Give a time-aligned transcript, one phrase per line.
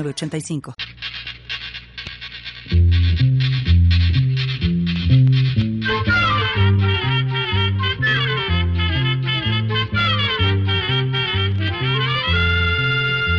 [0.00, 0.74] 85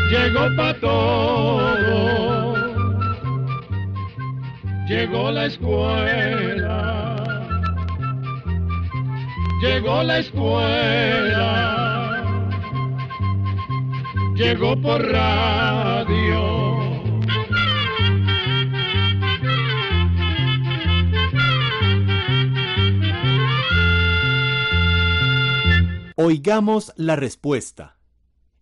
[0.10, 2.56] Llegó pa' todo,
[4.88, 7.16] llegó la escuela,
[9.62, 12.13] llegó la escuela,
[14.36, 16.64] llegó por radio.
[26.16, 27.98] Oigamos la respuesta.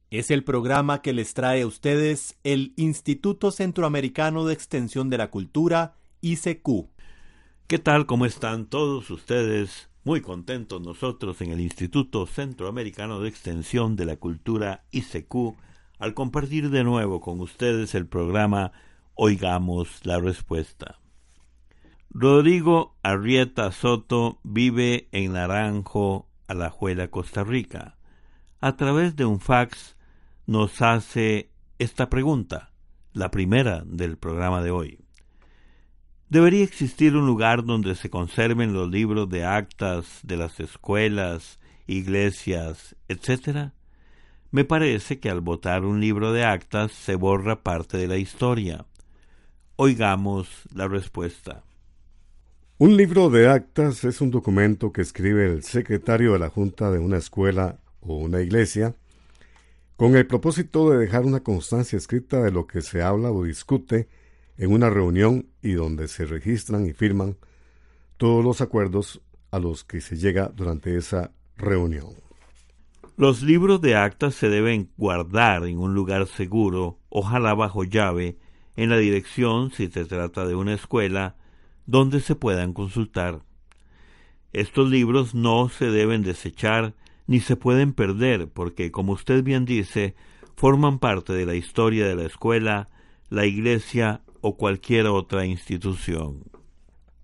[0.10, 5.30] Es el programa que les trae a ustedes el Instituto Centroamericano de Extensión de la
[5.30, 6.90] Cultura, ICQ.
[7.68, 8.06] ¿Qué tal?
[8.06, 9.91] ¿Cómo están todos ustedes?
[10.04, 15.56] Muy contentos nosotros en el Instituto Centroamericano de Extensión de la Cultura, ICQ,
[16.00, 18.72] al compartir de nuevo con ustedes el programa
[19.14, 21.00] Oigamos la Respuesta.
[22.10, 27.98] Rodrigo Arrieta Soto vive en Naranjo, Alajuela, Costa Rica.
[28.60, 29.98] A través de un fax
[30.48, 32.72] nos hace esta pregunta,
[33.14, 35.01] la primera del programa de hoy.
[36.32, 42.96] ¿Debería existir un lugar donde se conserven los libros de actas de las escuelas, iglesias,
[43.10, 43.74] etc.?
[44.50, 48.86] Me parece que al votar un libro de actas se borra parte de la historia.
[49.76, 51.66] Oigamos la respuesta.
[52.78, 57.00] Un libro de actas es un documento que escribe el secretario de la Junta de
[57.00, 58.96] una escuela o una iglesia
[59.98, 64.08] con el propósito de dejar una constancia escrita de lo que se habla o discute
[64.58, 67.38] en una reunión y donde se registran y firman
[68.18, 72.10] todos los acuerdos a los que se llega durante esa reunión.
[73.18, 78.38] Los libros de actas se deben guardar en un lugar seguro, ojalá bajo llave,
[78.76, 81.36] en la dirección, si se trata de una escuela,
[81.86, 83.44] donde se puedan consultar.
[84.54, 86.96] Estos libros no se deben desechar
[87.28, 90.16] ni se pueden perder porque, como usted bien dice,
[90.56, 92.90] forman parte de la historia de la escuela,
[93.30, 96.44] la iglesia o cualquier otra institución.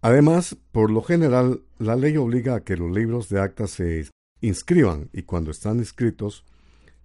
[0.02, 4.10] Además, por lo general, la ley obliga a que los libros de actas se
[4.42, 6.46] inscriban y cuando están inscritos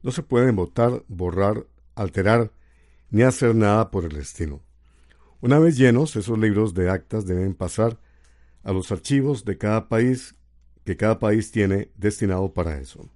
[0.02, 2.52] no se pueden votar, borrar, alterar
[3.10, 4.60] ni hacer nada por el estilo.
[5.40, 7.98] Una vez llenos, esos libros de actas deben pasar
[8.62, 10.36] a los archivos de cada país
[10.84, 13.08] que cada país tiene destinado para eso.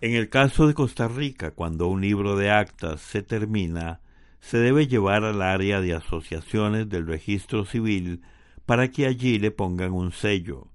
[0.00, 4.00] En el caso de Costa Rica, cuando un libro de actas se termina,
[4.42, 8.22] se debe llevar al área de asociaciones del registro civil
[8.66, 10.66] para que allí le pongan un sello.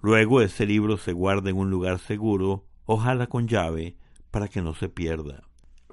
[0.00, 3.96] Luego ese libro se guarda en un lugar seguro, ojalá con llave,
[4.30, 5.42] para que no se pierda.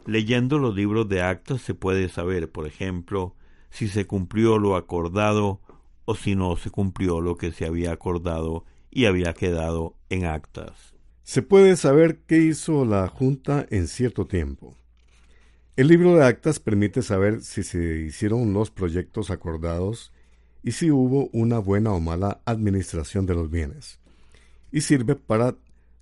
[0.06, 3.36] Leyendo los libros de actas se puede saber, por ejemplo,
[3.72, 5.60] si se cumplió lo acordado
[6.06, 10.94] o si no se cumplió lo que se había acordado y había quedado en actas.
[11.24, 14.76] Se puede saber qué hizo la Junta en cierto tiempo.
[15.82, 20.14] El libro de actas permite saber si se hicieron los proyectos acordados
[20.62, 24.00] y si hubo una buena o mala administración de los bienes.
[24.72, 25.56] Y sirve para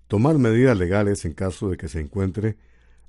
[0.10, 2.58] tomar medidas legales en caso de que se encuentre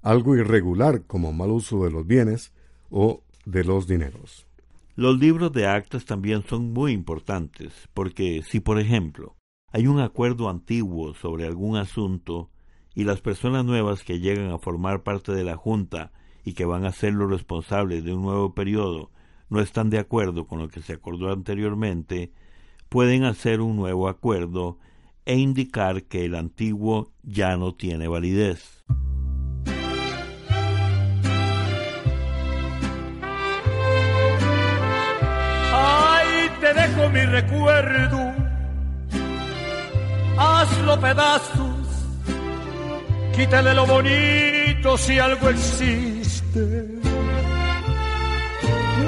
[0.00, 2.52] algo irregular como mal uso de los bienes
[2.88, 4.46] o de los dineros.
[4.94, 9.34] Los libros de actas también son muy importantes, porque si, por ejemplo,
[9.72, 12.48] hay un acuerdo antiguo sobre algún asunto
[12.94, 16.12] y las personas nuevas que llegan a formar parte de la Junta
[16.44, 19.10] y que van a ser los responsables de un nuevo periodo
[19.48, 22.32] no están de acuerdo con lo que se acordó anteriormente,
[22.88, 24.78] pueden hacer un nuevo acuerdo
[25.26, 28.84] e indicar que el antiguo ya no tiene validez.
[36.74, 38.32] dejo mi recuerdo,
[40.36, 41.86] hazlo pedazos,
[43.34, 46.19] quítale lo bonito si algo existe.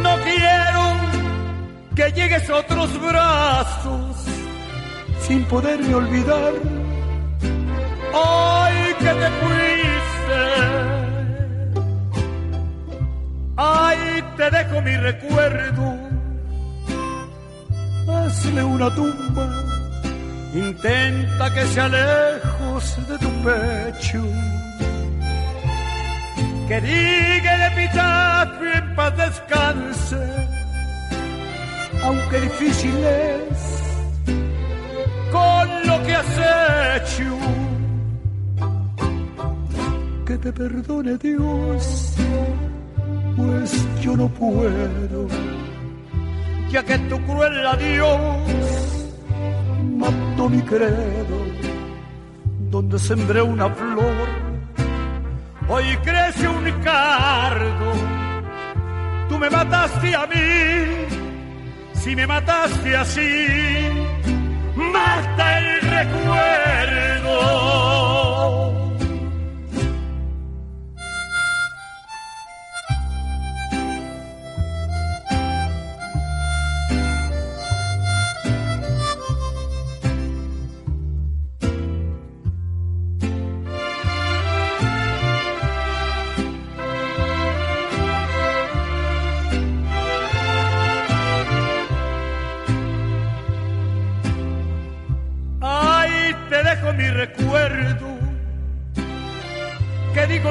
[0.03, 0.83] No quiero
[1.97, 4.17] que llegues a otros brazos
[5.27, 6.53] sin poderme olvidar.
[8.15, 10.43] Ay, que te fuiste.
[13.57, 15.97] Ay, te dejo mi recuerdo.
[18.09, 19.49] Hazle una tumba.
[20.55, 24.23] Intenta que sea lejos de tu pecho.
[26.69, 30.23] Que diga el epitafio en paz descanse.
[32.05, 33.59] Aunque difícil es
[35.31, 36.39] con lo que has
[36.97, 37.39] hecho.
[40.27, 42.13] Que te perdone Dios
[43.37, 45.27] pues yo no puedo,
[46.71, 49.07] ya que tu cruel adiós
[49.97, 51.39] mató mi credo,
[52.71, 54.29] donde sembré una flor,
[55.69, 57.93] hoy crece un cardo,
[59.29, 61.07] tú me mataste a mí,
[61.95, 63.47] si me mataste así,
[64.75, 66.33] mata el recuerdo.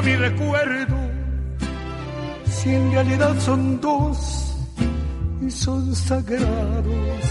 [0.01, 0.98] Que mi recuerdo,
[2.45, 4.56] si en realidad son dos
[5.42, 7.24] y son sagrados.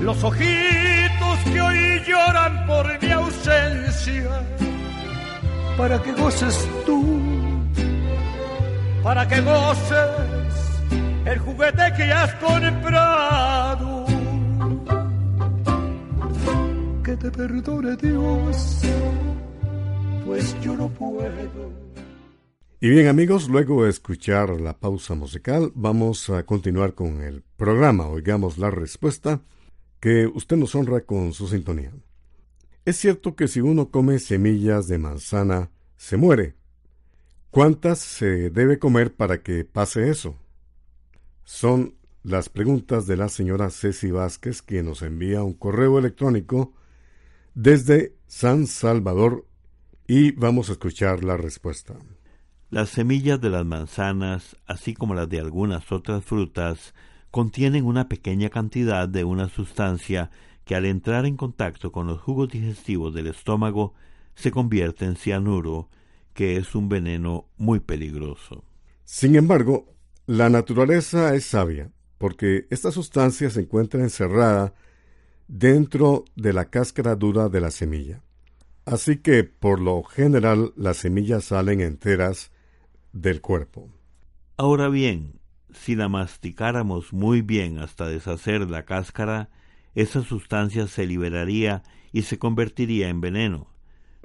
[0.00, 4.42] Los ojitos que hoy lloran por mi ausencia,
[5.76, 7.04] para que goces tú,
[9.02, 10.10] para que goces
[11.24, 14.02] el juguete que has comprado.
[17.22, 18.80] Te perdone Dios,
[20.24, 21.72] pues yo no puedo.
[22.80, 28.08] Y bien amigos, luego de escuchar la pausa musical, vamos a continuar con el programa.
[28.08, 29.40] Oigamos la respuesta
[30.00, 31.92] que usted nos honra con su sintonía.
[32.84, 36.56] Es cierto que si uno come semillas de manzana, se muere.
[37.50, 40.34] ¿Cuántas se debe comer para que pase eso?
[41.44, 41.94] Son
[42.24, 46.72] las preguntas de la señora Ceci Vázquez, quien nos envía un correo electrónico
[47.54, 49.46] desde San Salvador
[50.06, 51.94] y vamos a escuchar la respuesta.
[52.70, 56.94] Las semillas de las manzanas, así como las de algunas otras frutas,
[57.30, 60.30] contienen una pequeña cantidad de una sustancia
[60.64, 63.94] que al entrar en contacto con los jugos digestivos del estómago
[64.34, 65.88] se convierte en cianuro,
[66.34, 68.64] que es un veneno muy peligroso.
[69.04, 69.86] Sin embargo,
[70.26, 74.72] la naturaleza es sabia, porque esta sustancia se encuentra encerrada
[75.48, 78.22] dentro de la cáscara dura de la semilla.
[78.84, 82.50] Así que, por lo general, las semillas salen enteras
[83.12, 83.88] del cuerpo.
[84.56, 85.40] Ahora bien,
[85.72, 89.50] si la masticáramos muy bien hasta deshacer la cáscara,
[89.94, 91.82] esa sustancia se liberaría
[92.12, 93.68] y se convertiría en veneno.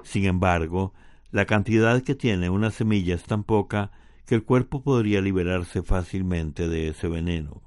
[0.02, 0.92] Sin embargo,
[1.30, 3.92] la cantidad que tiene una semilla es tan poca
[4.26, 7.62] que el cuerpo podría liberarse fácilmente de ese veneno.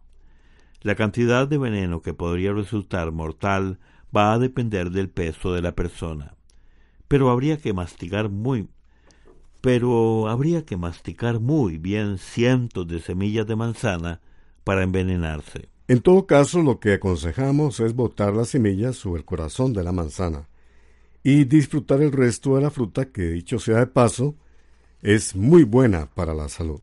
[0.81, 3.79] La cantidad de veneno que podría resultar mortal
[4.15, 6.35] va a depender del peso de la persona.
[7.11, 8.69] Pero habría que masticar muy
[9.59, 14.21] pero habría que masticar muy bien cientos de semillas de manzana
[14.63, 15.67] para envenenarse.
[15.89, 19.91] En todo caso, lo que aconsejamos es botar las semillas sobre el corazón de la
[19.91, 20.47] manzana
[21.21, 24.35] y disfrutar el resto de la fruta que, dicho sea de paso,
[25.01, 26.79] es muy buena para la salud.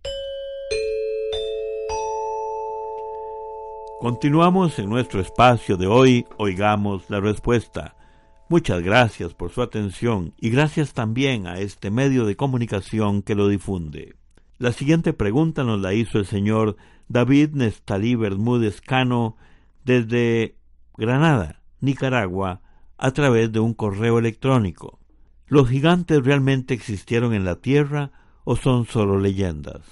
[3.98, 7.97] Continuamos en nuestro espacio de hoy, oigamos la respuesta.
[8.50, 13.46] Muchas gracias por su atención y gracias también a este medio de comunicación que lo
[13.46, 14.16] difunde.
[14.56, 16.76] La siguiente pregunta nos la hizo el señor
[17.08, 19.36] David Nestalí Bermúdez Cano
[19.84, 20.56] desde
[20.96, 22.62] Granada, Nicaragua,
[22.96, 24.98] a través de un correo electrónico.
[25.46, 28.12] ¿Los gigantes realmente existieron en la Tierra
[28.44, 29.82] o son solo leyendas?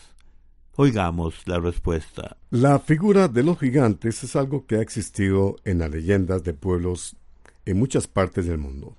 [0.77, 2.39] Oigamos la respuesta.
[2.51, 7.17] La figura de los gigantes es algo que ha existido en las leyendas de pueblos
[7.67, 8.97] en muchas partes del mundo.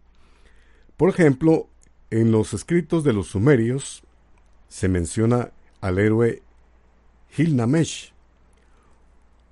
[0.97, 1.67] Por ejemplo,
[2.11, 4.03] en los escritos de los sumerios
[4.67, 6.41] se menciona al héroe
[7.31, 8.13] Gilgamesh,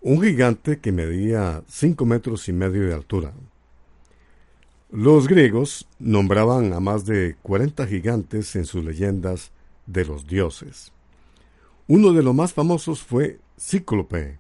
[0.02, 3.34] un gigante que medía cinco metros y medio de altura.
[4.92, 9.52] Los griegos nombraban a más de cuarenta gigantes en sus leyendas
[9.88, 10.92] de los dioses.
[11.88, 14.40] Uno de los más famosos fue Cíclope,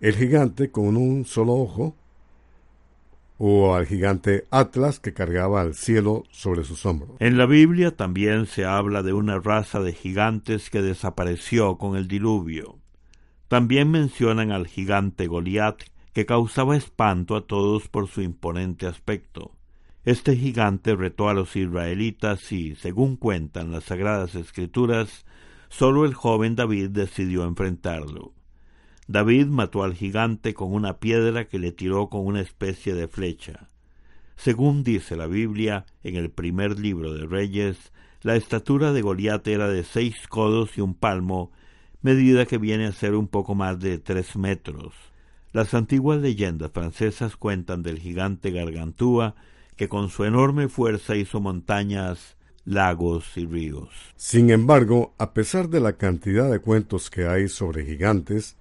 [0.00, 1.94] el gigante con un solo ojo,
[3.38, 7.10] o al gigante Atlas que cargaba al cielo sobre sus hombros.
[7.18, 12.06] En la Biblia también se habla de una raza de gigantes que desapareció con el
[12.06, 12.78] diluvio.
[13.48, 19.52] También mencionan al gigante Goliat que causaba espanto a todos por su imponente aspecto.
[20.04, 25.24] Este gigante retó a los israelitas y, según cuentan las sagradas escrituras,
[25.70, 28.32] sólo el joven David decidió enfrentarlo.
[29.06, 33.68] David mató al gigante con una piedra que le tiró con una especie de flecha.
[34.36, 37.92] Según dice la Biblia, en el primer libro de Reyes,
[38.22, 41.52] la estatura de Goliat era de seis codos y un palmo,
[42.00, 44.94] medida que viene a ser un poco más de tres metros.
[45.52, 49.34] Las antiguas leyendas francesas cuentan del gigante Gargantúa,
[49.76, 53.90] que con su enorme fuerza hizo montañas, lagos y ríos.
[54.16, 58.56] Sin embargo, a pesar de la cantidad de cuentos que hay sobre gigantes,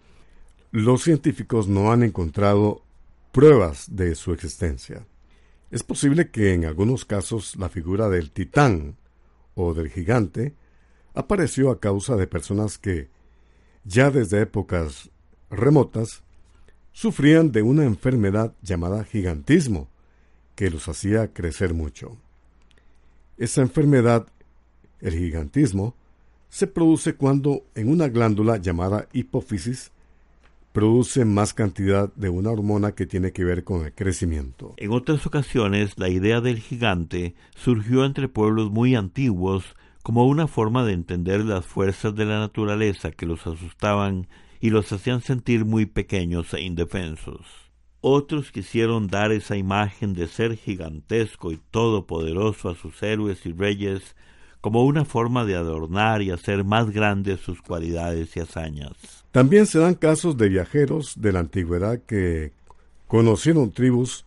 [0.73, 2.81] los científicos no han encontrado
[3.31, 5.05] pruebas de su existencia.
[5.69, 8.97] Es posible que en algunos casos la figura del titán
[9.53, 10.55] o del gigante
[11.13, 13.07] apareció a causa de personas que,
[13.83, 15.11] ya desde épocas
[15.51, 16.23] remotas,
[16.91, 19.89] sufrían de una enfermedad llamada gigantismo,
[20.55, 22.17] que los hacía crecer mucho.
[23.37, 24.25] Esa enfermedad,
[25.01, 25.93] el gigantismo,
[26.49, 29.91] se produce cuando en una glándula llamada hipófisis
[30.73, 34.73] produce más cantidad de una hormona que tiene que ver con el crecimiento.
[34.77, 40.83] En otras ocasiones, la idea del gigante surgió entre pueblos muy antiguos como una forma
[40.83, 44.27] de entender las fuerzas de la naturaleza que los asustaban
[44.59, 47.45] y los hacían sentir muy pequeños e indefensos.
[48.01, 54.15] Otros quisieron dar esa imagen de ser gigantesco y todopoderoso a sus héroes y reyes
[54.63, 58.93] como una forma de adornar y hacer más grandes sus cualidades y hazañas.
[59.33, 62.53] También se dan casos de viajeros de la antigüedad que
[63.09, 64.25] conocieron tribus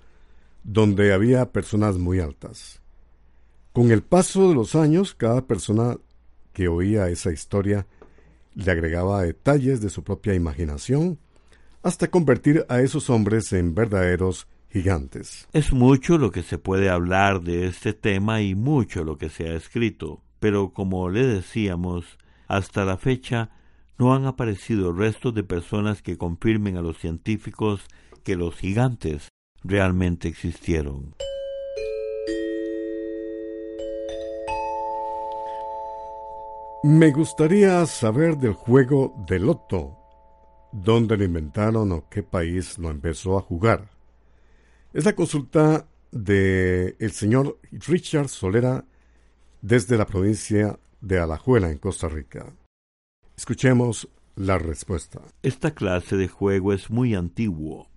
[0.62, 2.82] donde había personas muy altas.
[3.72, 5.96] Con el paso de los años, cada persona
[6.52, 7.86] que oía esa historia
[8.54, 11.18] le agregaba detalles de su propia imaginación
[11.82, 15.48] hasta convertir a esos hombres en verdaderos gigantes.
[15.54, 19.48] Es mucho lo que se puede hablar de este tema y mucho lo que se
[19.48, 23.50] ha escrito, pero como le decíamos, hasta la fecha
[23.98, 27.86] no han aparecido restos de personas que confirmen a los científicos
[28.22, 29.28] que los gigantes
[29.62, 31.14] realmente existieron.
[36.82, 39.98] Me gustaría saber del juego de loto,
[40.70, 43.90] dónde lo inventaron o qué país lo empezó a jugar.
[44.92, 48.84] Es la consulta de el señor Richard Solera
[49.66, 52.54] desde la provincia de Alajuela en Costa Rica.
[53.36, 55.20] Escuchemos la respuesta.
[55.42, 57.88] Esta clase de juego es muy antiguo.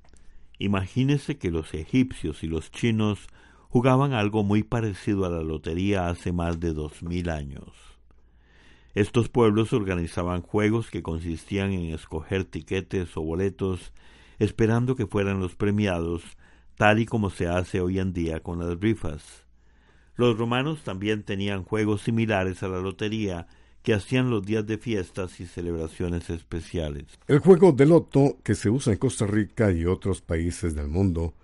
[0.57, 3.27] Imagínese que los egipcios y los chinos
[3.67, 7.71] jugaban algo muy parecido a la lotería hace más de dos mil años.
[8.95, 13.93] Estos pueblos organizaban juegos que consistían en escoger tiquetes o boletos
[14.39, 16.23] esperando que fueran los premiados,
[16.77, 19.45] tal y como se hace hoy en día con las rifas.
[20.19, 23.47] Los romanos también tenían juegos similares a la lotería,
[23.83, 27.05] que hacían los días de fiestas y celebraciones especiales.
[27.29, 31.35] El juego de loto, que se usa en Costa Rica y otros países del mundo,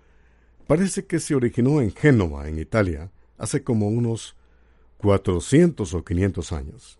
[0.66, 4.36] parece que se originó en Génova, en Italia, hace como unos
[4.98, 6.98] 400 o 500 años.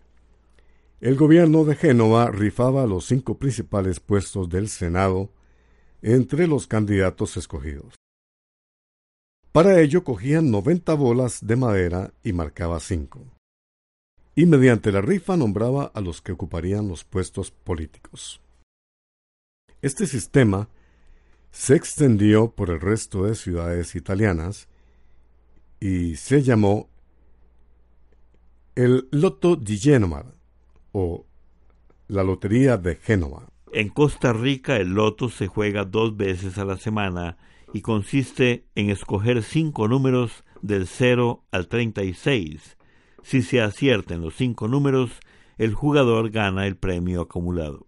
[0.99, 5.29] El gobierno de Génova rifaba los cinco principales puestos del Senado
[6.01, 7.93] entre los candidatos escogidos.
[9.57, 13.25] Para ello cogían 90 bolas de madera y marcaba cinco
[14.35, 18.39] y mediante la rifa nombraba a los que ocuparían los puestos políticos.
[19.81, 20.69] Este sistema
[21.49, 24.67] se extendió por el resto de ciudades italianas
[25.79, 26.87] y se llamó
[28.75, 30.35] el Lotto di Genova
[30.91, 31.25] o
[32.09, 33.47] la Lotería de Génova.
[33.73, 37.37] En Costa Rica el loto se juega dos veces a la semana
[37.73, 42.77] y consiste en escoger cinco números del 0 al 36
[43.27, 45.19] si se aciertan los cinco números,
[45.57, 47.87] el jugador gana el premio acumulado.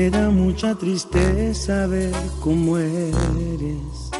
[0.00, 4.10] Me da mucha tristeza ver cómo eres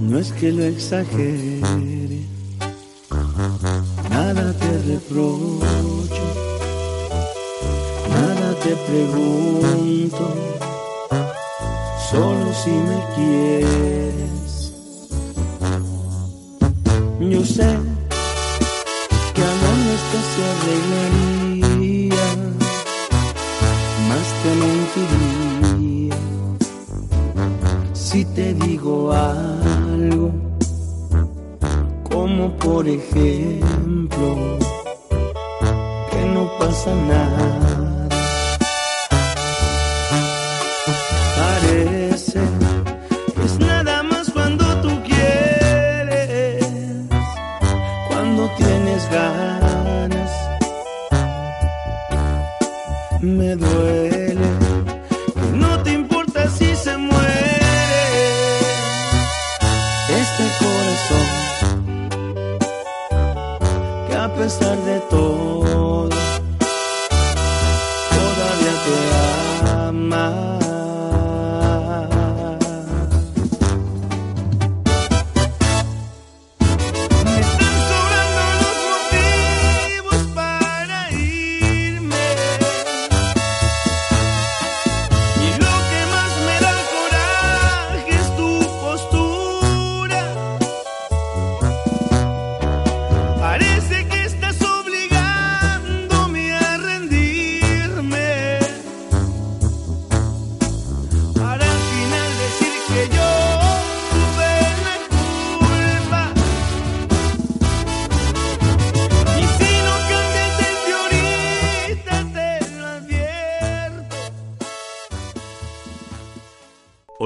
[0.00, 1.60] no es que lo exagere,
[4.08, 6.26] nada te reprocho,
[8.08, 10.34] nada te pregunto,
[12.10, 13.87] solo si me quieres.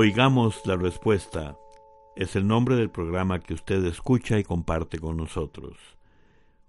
[0.02, 1.56] Oigamos la respuesta.
[2.16, 5.76] Es el nombre del programa que usted escucha y comparte con nosotros.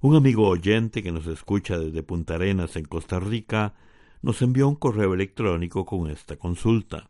[0.02, 3.74] Un amigo oyente que nos escucha desde Punta Arenas, en Costa Rica,
[4.22, 7.10] nos envió un correo electrónico con esta consulta.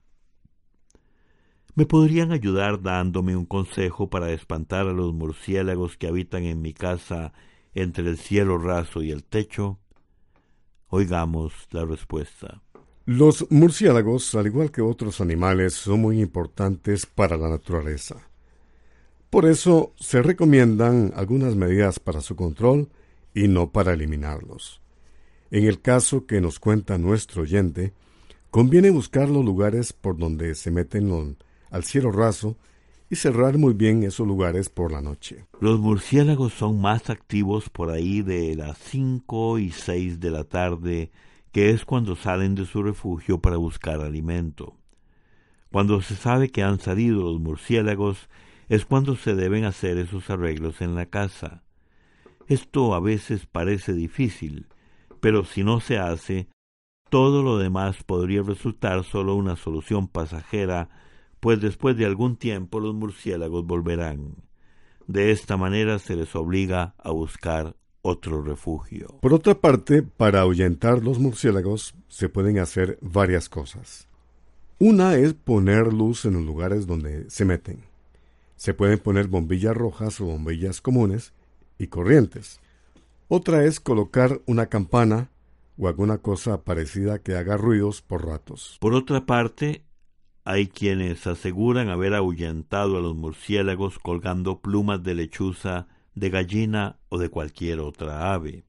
[1.76, 6.74] ¿Me podrían ayudar dándome un consejo para espantar a los murciélagos que habitan en mi
[6.74, 7.34] casa
[7.74, 9.78] entre el cielo raso y el techo?
[10.88, 12.62] Oigamos la respuesta.
[13.06, 18.16] Los murciélagos, al igual que otros animales, son muy importantes para la naturaleza.
[19.30, 22.88] Por eso se recomiendan algunas medidas para su control
[23.34, 24.80] y no para eliminarlos.
[25.52, 27.92] En el caso que nos cuenta nuestro oyente,
[28.50, 31.36] conviene buscar los lugares por donde se meten
[31.72, 32.56] al cielo raso
[33.10, 35.46] y cerrar muy bien esos lugares por la noche.
[35.60, 41.12] Los murciélagos son más activos por ahí de las cinco y seis de la tarde
[41.54, 44.76] que es cuando salen de su refugio para buscar alimento.
[45.72, 48.28] Cuando se sabe que han salido los murciélagos,
[48.70, 51.64] es cuando se deben hacer esos arreglos en la casa.
[52.48, 54.68] Esto a veces parece difícil,
[55.22, 56.50] pero si no se hace,
[57.12, 60.90] todo lo demás podría resultar solo una solución pasajera,
[61.40, 64.38] pues después de algún tiempo los murciélagos volverán.
[65.06, 69.18] De esta manera se les obliga a buscar otro refugio.
[69.22, 74.08] Por otra parte, para ahuyentar los murciélagos se pueden hacer varias cosas.
[74.78, 77.80] Una es poner luz en los lugares donde se meten.
[78.58, 81.34] Se pueden poner bombillas rojas o bombillas comunes
[81.80, 82.60] y corrientes.
[83.30, 85.30] Otra es colocar una campana
[85.78, 88.78] o alguna cosa parecida que haga ruidos por ratos.
[88.82, 89.86] Por otra parte,
[90.44, 97.18] hay quienes aseguran haber ahuyentado a los murciélagos colgando plumas de lechuza de gallina o
[97.18, 98.66] de cualquier otra ave.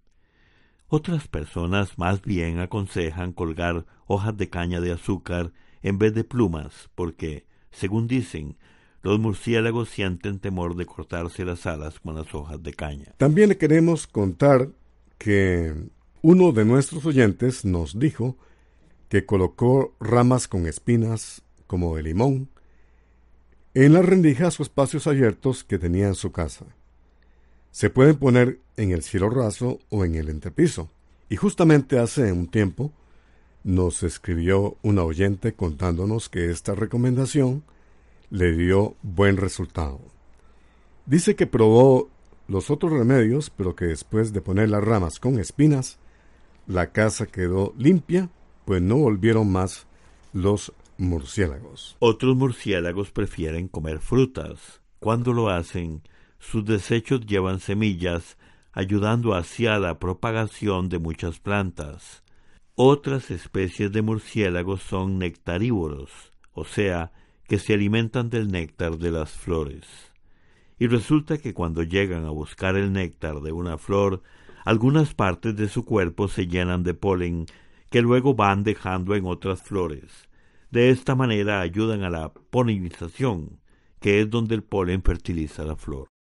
[0.88, 5.52] Otras personas más bien aconsejan colgar hojas de caña de azúcar
[5.82, 8.56] en vez de plumas, porque, según dicen,
[9.02, 13.14] los murciélagos sienten temor de cortarse las alas con las hojas de caña.
[13.18, 14.70] También le queremos contar
[15.18, 15.74] que
[16.22, 18.38] uno de nuestros oyentes nos dijo
[19.08, 22.48] que colocó ramas con espinas como de limón
[23.74, 26.64] en las rendijas o espacios abiertos que tenía en su casa.
[27.74, 30.90] Se pueden poner en el cielo raso o en el entrepiso.
[31.28, 32.92] Y justamente hace un tiempo
[33.64, 37.64] nos escribió una oyente contándonos que esta recomendación
[38.30, 40.00] le dio buen resultado.
[41.06, 42.10] Dice que probó
[42.46, 45.98] los otros remedios, pero que después de poner las ramas con espinas,
[46.68, 48.30] la casa quedó limpia,
[48.66, 49.88] pues no volvieron más
[50.32, 51.96] los murciélagos.
[51.98, 54.80] Otros murciélagos prefieren comer frutas.
[55.00, 56.02] Cuando lo hacen,
[56.44, 58.36] sus desechos llevan semillas,
[58.72, 62.22] ayudando hacia la propagación de muchas plantas.
[62.74, 67.12] Otras especies de murciélagos son nectarívoros, o sea,
[67.48, 69.86] que se alimentan del néctar de las flores.
[70.78, 74.22] Y resulta que cuando llegan a buscar el néctar de una flor,
[74.64, 77.46] algunas partes de su cuerpo se llenan de polen
[77.90, 80.28] que luego van dejando en otras flores,
[80.70, 83.60] De esta manera ayudan a la polinización,
[84.00, 86.13] que es donde el polen fertiliza la flor.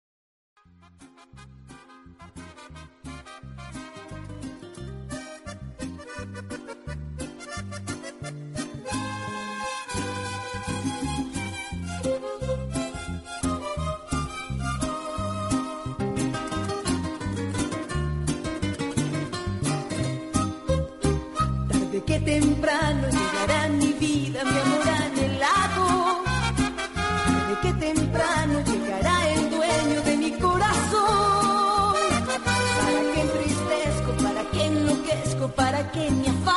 [35.94, 36.53] give me a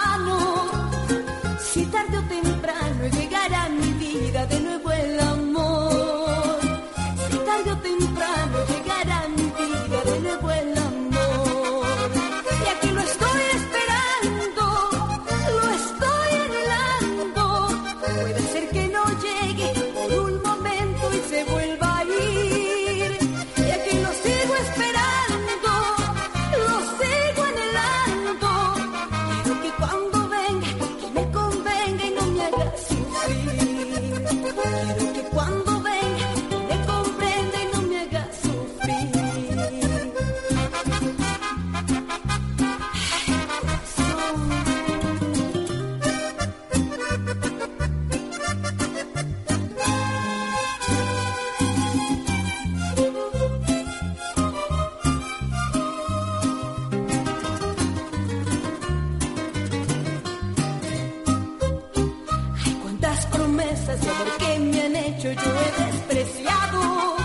[63.66, 67.16] tristeza, sé por qué me han hecho, yo he despreciado.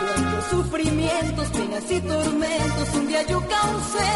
[0.00, 4.12] Cuántos sufrimientos, penas y tormentos un día yo causé.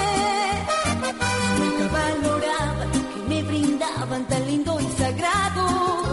[1.58, 6.07] Nunca valoraba lo que me brindaban tan lindo y sagrado.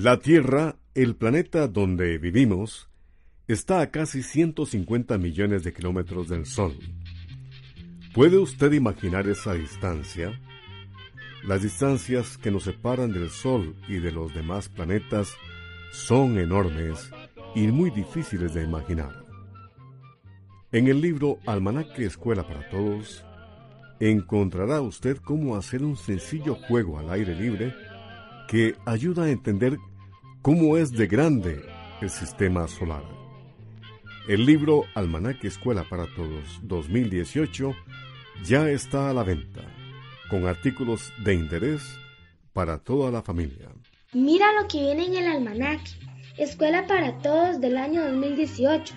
[0.00, 2.88] La Tierra, el planeta donde vivimos,
[3.48, 6.78] está a casi 150 millones de kilómetros del Sol.
[8.14, 10.40] ¿Puede usted imaginar esa distancia?
[11.42, 15.34] Las distancias que nos separan del Sol y de los demás planetas
[15.90, 17.10] son enormes
[17.56, 19.24] y muy difíciles de imaginar.
[20.70, 23.24] En el libro Almanaque Escuela para Todos,
[23.98, 27.74] encontrará usted cómo hacer un sencillo juego al aire libre
[28.48, 29.76] que ayuda a entender
[30.42, 31.62] cómo es de grande
[32.00, 33.04] el sistema solar.
[34.28, 37.74] El libro Almanaque Escuela para Todos 2018
[38.44, 39.62] ya está a la venta,
[40.30, 41.82] con artículos de interés
[42.52, 43.68] para toda la familia.
[44.12, 45.90] Mira lo que viene en el almanaque.
[46.36, 48.94] Escuela para Todos del año 2018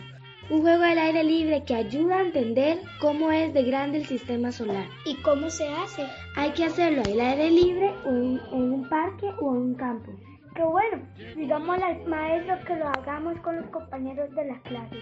[0.51, 4.51] un juego al aire libre que ayuda a entender cómo es de grande el sistema
[4.51, 4.85] solar.
[5.05, 6.05] ¿Y cómo se hace?
[6.35, 10.11] Hay que hacerlo al aire libre o en, un parque o en un campo.
[10.55, 11.03] Qué bueno,
[11.35, 14.97] digamos al maestro que lo hagamos con los compañeros de la clase.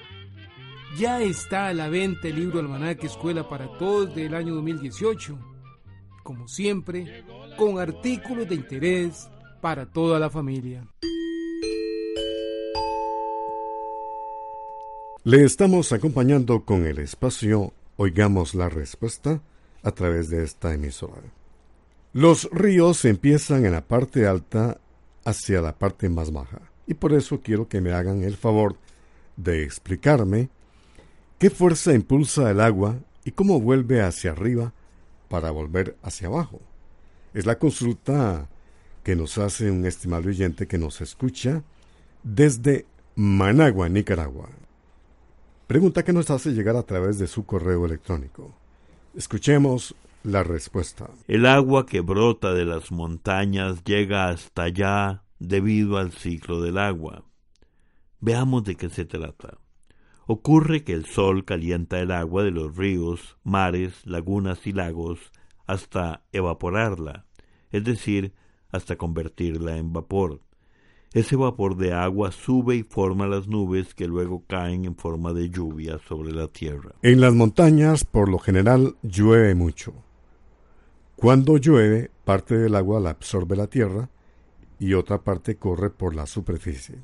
[0.98, 5.38] Ya está a la venta el libro Almanaque Escuela para Todos del año 2018.
[6.24, 7.24] Como siempre,
[7.58, 9.30] con artículos de interés
[9.62, 10.88] para toda la familia.
[15.24, 19.42] Le estamos acompañando con el espacio Oigamos la Respuesta
[19.84, 21.22] a través de esta emisora.
[22.14, 24.80] Los ríos empiezan en la parte alta
[25.26, 28.76] hacia la parte más baja y por eso quiero que me hagan el favor
[29.38, 30.50] de explicarme
[31.38, 34.74] qué fuerza impulsa el agua y cómo vuelve hacia arriba
[35.30, 36.60] para volver hacia abajo.
[37.36, 38.50] Es la consulta
[39.04, 41.62] que nos hace un estimado oyente que nos escucha
[42.24, 44.50] desde Managua, Nicaragua.
[45.68, 48.52] Pregunta que nos hace llegar a través de su correo electrónico.
[49.16, 51.10] Escuchemos la respuesta.
[51.28, 57.24] El agua que brota de las montañas llega hasta allá debido al ciclo del agua.
[58.20, 59.58] Veamos de qué se trata.
[60.28, 65.32] Ocurre que el sol calienta el agua de los ríos, mares, lagunas y lagos
[65.66, 67.26] hasta evaporarla,
[67.72, 68.34] es decir,
[68.72, 70.42] hasta convertirla en vapor.
[71.14, 75.50] ese vapor de agua sube y forma las nubes que luego caen en forma de
[75.50, 76.94] lluvia sobre la tierra.
[77.02, 79.96] En las montañas, por lo general, llueve mucho.
[81.20, 84.08] Cuando llueve, parte del agua la absorbe la tierra
[84.80, 86.96] y otra parte corre por la superficie.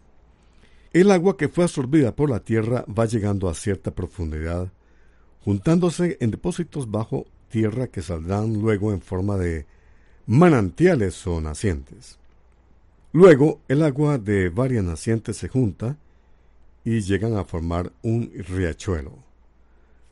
[0.93, 4.71] El agua que fue absorbida por la tierra va llegando a cierta profundidad,
[5.43, 9.65] juntándose en depósitos bajo tierra que saldrán luego en forma de
[10.27, 12.17] manantiales o nacientes.
[13.11, 15.97] Luego, el agua de varias nacientes se junta
[16.85, 19.11] y llegan a formar un riachuelo.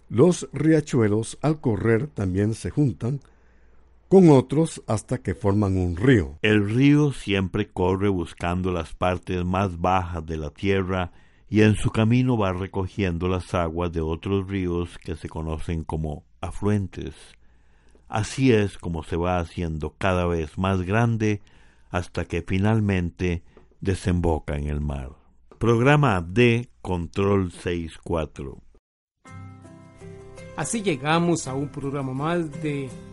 [0.10, 3.22] Los riachuelos al correr también se juntan
[4.14, 6.38] con otros hasta que forman un río.
[6.44, 11.12] El río siempre corre buscando las partes más bajas de la tierra
[11.50, 16.26] y en su camino va recogiendo las aguas de otros ríos que se conocen como
[16.42, 17.16] afluentes.
[18.08, 21.42] Así es como se va haciendo cada vez más grande
[21.90, 23.42] hasta que finalmente
[23.82, 25.10] desemboca en el mar.
[25.58, 28.62] Programa D Control 64.
[30.56, 32.92] Así llegamos a un programa más de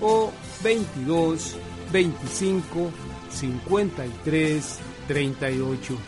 [0.00, 0.32] o
[0.62, 1.56] 22
[1.92, 2.90] 25
[3.30, 5.98] 53 38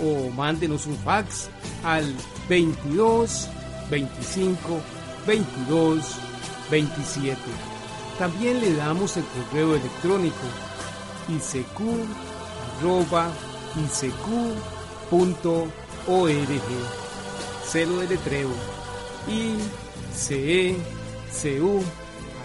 [0.00, 1.48] o mándenos un fax
[1.84, 2.14] al
[2.48, 3.48] 22
[3.90, 4.80] 25
[5.26, 6.04] 22
[6.70, 7.36] 27.
[8.18, 10.46] También le damos el correo electrónico
[11.28, 11.62] isq.org.
[17.66, 18.50] Celo de letreo
[20.14, 20.82] icecu